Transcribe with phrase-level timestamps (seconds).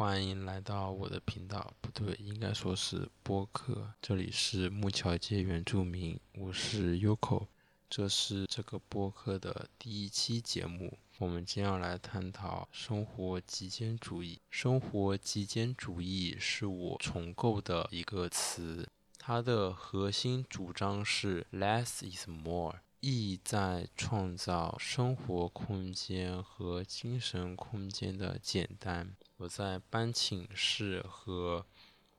[0.00, 3.92] 欢迎来到我的频道，不对，应该说是播客。
[4.00, 7.48] 这里是木桥街原住民，我是 Yoko，
[7.90, 10.96] 这是这个播客的第一期节目。
[11.18, 14.40] 我们今天要来探讨生活极简主义。
[14.48, 18.88] 生活极简主义是我重构的一个词，
[19.18, 22.76] 它的核心主张是 less is more。
[23.00, 29.16] 意在创造生活空间和精神空间的简单。
[29.38, 31.66] 我在搬寝室和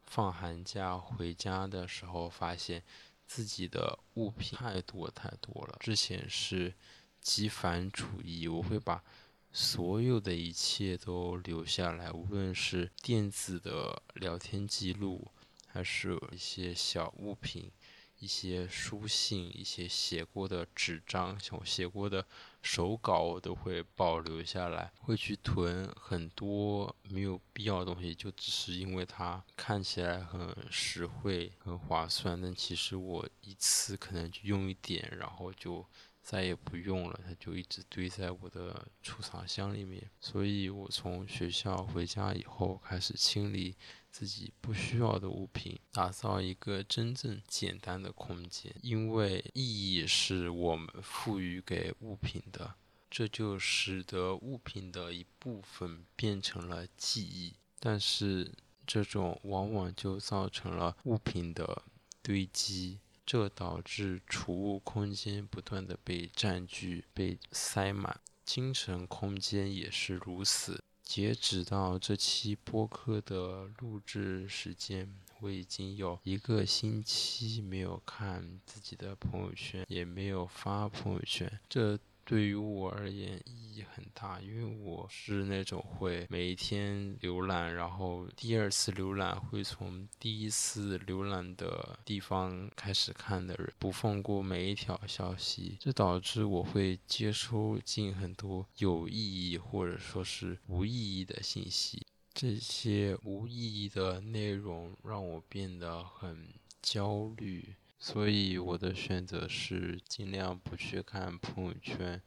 [0.03, 2.83] 放寒假回家的时候，发现
[3.27, 5.77] 自己的物品太多太多了。
[5.79, 6.73] 之前是
[7.21, 9.03] 极繁主义，我会把
[9.51, 15.31] 所有的一切都留下来，无论是电子的聊天记录，
[15.67, 17.71] 还是一些小物品。
[18.21, 22.23] 一些书信，一些写过的纸张，像我写过的
[22.61, 24.91] 手稿，我都会保留下来。
[24.99, 32.39] 会去囤很多没有必要的东西，就只是因为它看起来很实惠、很划算。
[32.39, 35.83] 但其实我一次可能就用一点，然后就
[36.21, 40.07] 再也不用了，它就一直堆在我的储藏箱里面。
[40.19, 43.75] 所以我从学校回家以后，开始清理。
[44.11, 48.75] 自己不需要的物品，打造一个真正简单的空间。
[48.81, 52.75] 因为意义是我们赋予给物品的，
[53.09, 57.53] 这就使得物品的一部分变成了记忆。
[57.79, 58.51] 但是
[58.85, 61.83] 这种往往就造成了物品的
[62.21, 70.83] 堆积，这导致储物空间不断的被占据、被塞满，精神空间也是如此。
[71.13, 81.59] 截止到这期播客的录制时间，我已经有一个星期没有看自己的朋友圈，也没有发朋友圈。
[81.67, 81.99] 这。
[82.31, 95.75] 对于我而言意义很大，因为我是那种会每一天浏览，然后第二次浏览会从第一次浏览的地方开始看的人，不放过每一条消息。
[95.81, 102.07] 这导致我会接收进很多有意义或者说是无意义的信息。
[102.33, 106.47] 这些无意义的内容让我变得很
[106.81, 107.75] 焦虑。
[108.03, 112.19] 所以我的选择是尽量不去看朋友圈，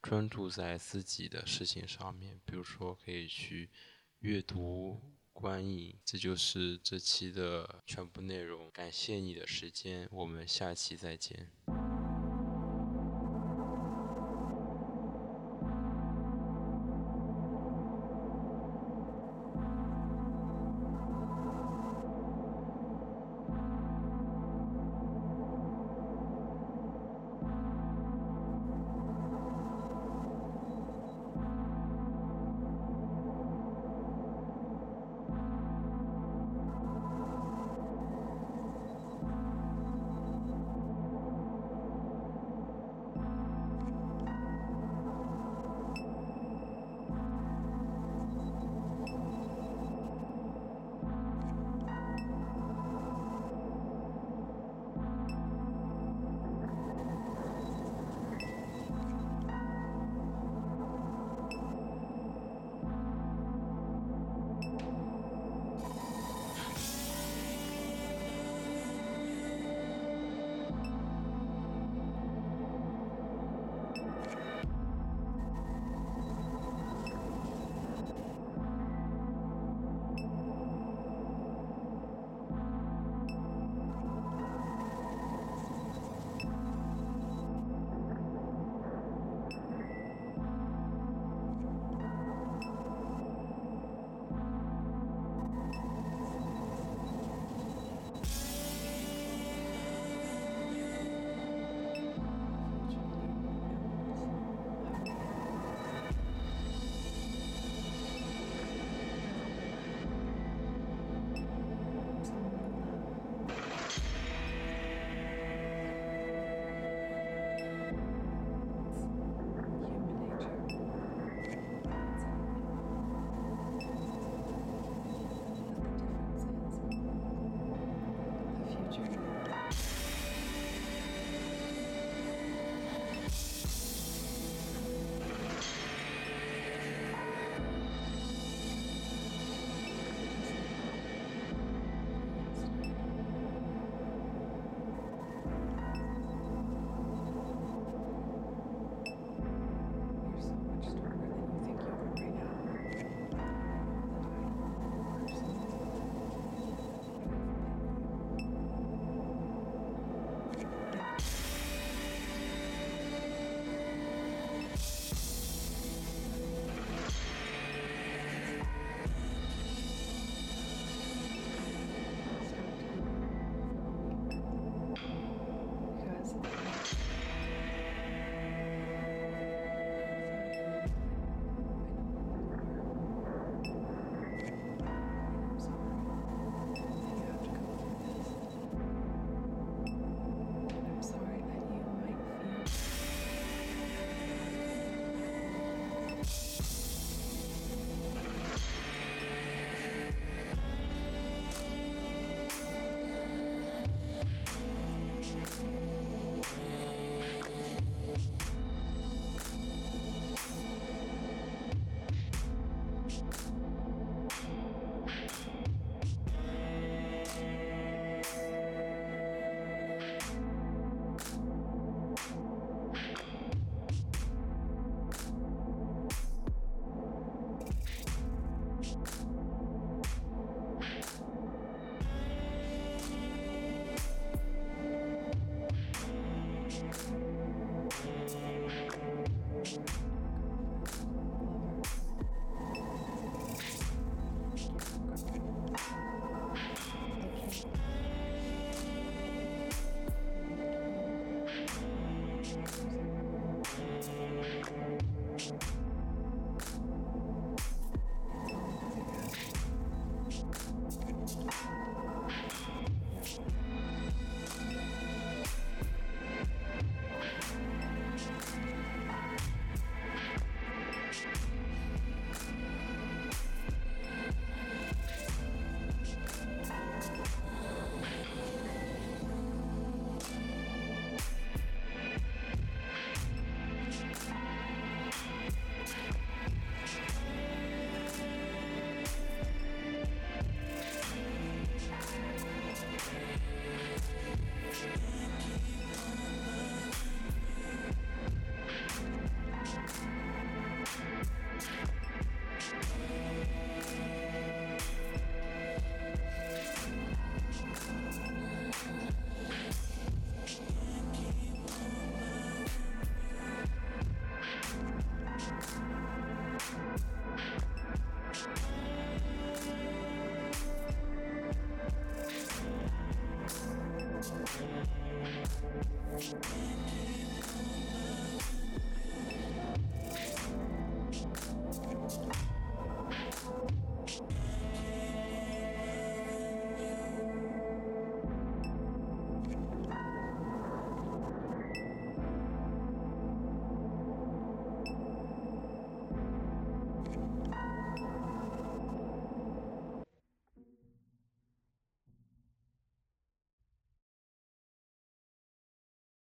[0.00, 3.68] 专注在自己的事情上面，比如说可以去
[4.20, 5.98] 阅读、观影。
[6.04, 11.50] 这就是这期的全部内容，感谢你的时间，我们下期再见。